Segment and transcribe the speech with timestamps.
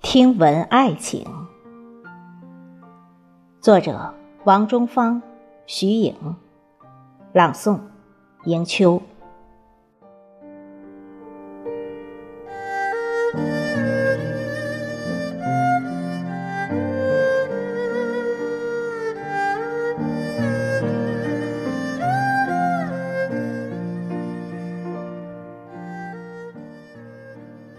[0.00, 1.26] 听闻爱情，
[3.62, 4.12] 作者
[4.44, 5.22] 王中芳、
[5.64, 6.14] 徐颖，
[7.32, 7.80] 朗诵
[8.44, 9.00] 迎秋。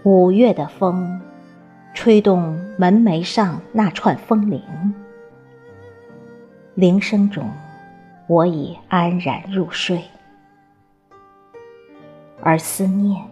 [0.04, 1.20] 五月的风。
[1.96, 4.60] 吹动门楣上那串风铃，
[6.74, 7.48] 铃声中，
[8.26, 10.02] 我已安然入睡。
[12.42, 13.24] 而思念，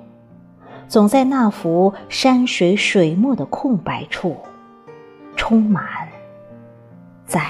[0.87, 4.37] 总在那幅山水水墨的空白处，
[5.35, 5.85] 充满
[7.27, 7.43] 在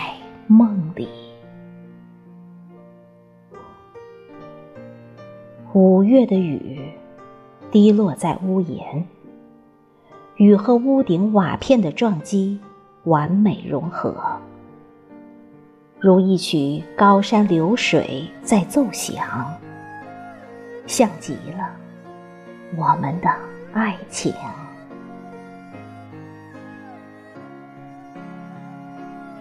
[0.47, 1.07] 梦里。
[5.75, 6.81] 五月的雨，
[7.73, 9.03] 滴落在屋檐。
[10.37, 12.61] 雨和屋顶瓦片的撞击
[13.05, 14.15] 完美融合，
[15.98, 19.25] 如一曲高山流水在奏响，
[20.87, 21.70] 像极了
[22.77, 23.31] 我们的
[23.73, 24.34] 爱情。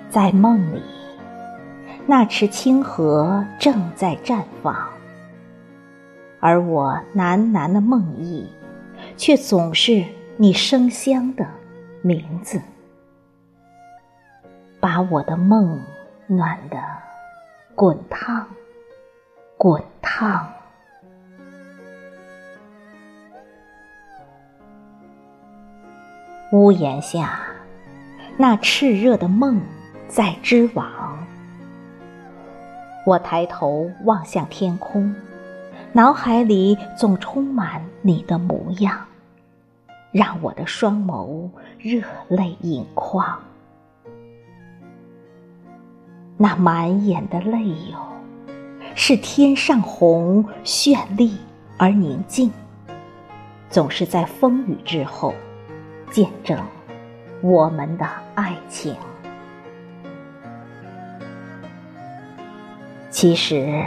[0.10, 0.82] 在梦里，
[2.06, 4.74] 那池清河正在绽放，
[6.42, 8.46] 而我喃喃的梦呓，
[9.16, 10.04] 却总是。
[10.38, 11.46] 你生香的
[12.02, 12.60] 名字，
[14.80, 15.80] 把我的梦
[16.26, 16.80] 暖得
[17.76, 18.48] 滚烫，
[19.56, 20.52] 滚烫。
[26.52, 27.40] 屋檐下，
[28.36, 29.62] 那炽热的梦
[30.08, 31.20] 在织网。
[33.06, 35.14] 我抬头望向天空，
[35.94, 38.98] 脑海里总充满你的模样。
[40.12, 43.40] 让我的双眸热泪盈眶，
[46.36, 47.98] 那满眼的泪哟，
[48.94, 51.38] 是天上红，绚丽
[51.78, 52.52] 而宁静，
[53.70, 55.34] 总是在风雨之后，
[56.12, 56.60] 见证
[57.42, 58.94] 我们的爱情。
[63.10, 63.82] 其实，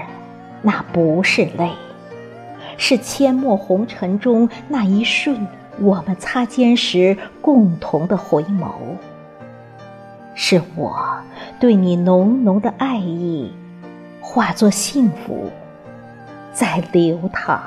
[0.62, 1.70] 那不是泪，
[2.76, 5.46] 是阡陌红尘中那一瞬。
[5.80, 8.72] 我们擦肩时共同的回眸，
[10.34, 11.20] 是我
[11.58, 13.52] 对你浓浓的爱意，
[14.20, 15.50] 化作幸福
[16.52, 17.60] 在流淌。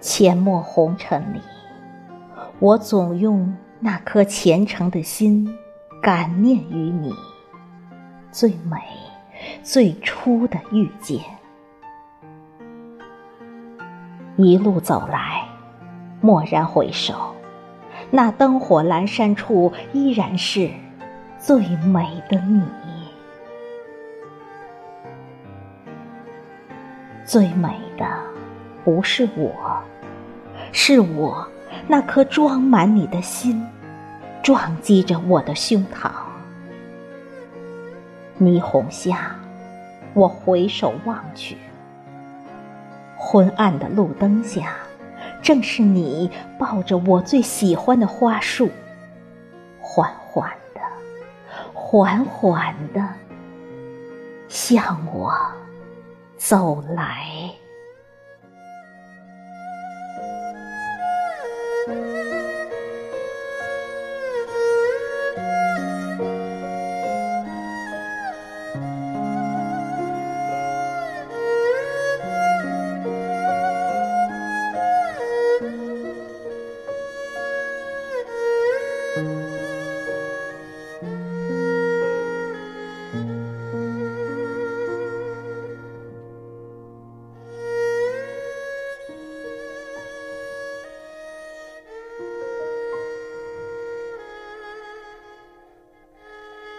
[0.00, 1.40] 阡陌红尘里，
[2.58, 5.56] 我总用那颗虔诚的心，
[6.02, 7.12] 感念于你
[8.32, 8.76] 最美、
[9.62, 11.20] 最初的遇见。
[14.36, 15.44] 一路走来，
[16.20, 17.34] 蓦然回首，
[18.10, 20.70] 那灯火阑珊处依然是
[21.38, 22.62] 最美的你。
[27.24, 28.06] 最美的
[28.84, 29.82] 不是我，
[30.72, 31.46] 是我
[31.86, 33.66] 那颗装满你的心，
[34.42, 36.27] 撞击着我的胸膛。
[38.40, 39.34] 霓虹下，
[40.14, 41.56] 我回首望去。
[43.16, 44.76] 昏暗的路灯下，
[45.42, 48.70] 正是你抱着我最喜欢的花束，
[49.80, 50.80] 缓缓的、
[51.74, 53.06] 缓缓的
[54.48, 55.34] 向我
[56.36, 57.50] 走来。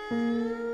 [0.09, 0.69] Música